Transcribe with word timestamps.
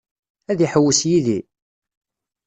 Ad 0.51 0.59
iḥewwes 0.65 1.01
yid-i? 1.09 1.39